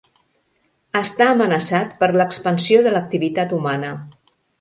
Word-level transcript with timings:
Està 0.99 1.27
amenaçat 1.33 1.91
per 1.99 2.09
l'expansió 2.15 2.79
de 2.87 2.95
l'activitat 2.95 3.55
humana. 3.59 3.93